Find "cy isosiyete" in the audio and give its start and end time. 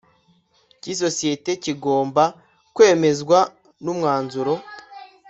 0.81-1.51